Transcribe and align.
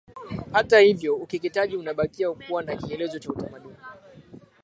Hata 0.51 0.79
hivyo 0.79 1.15
Ukeketaji 1.15 1.77
unabakia 1.77 2.31
kuwa 2.31 2.63
ni 2.63 2.77
kielelezo 2.77 3.19
cha 3.19 3.29
utamaduni 3.29 3.75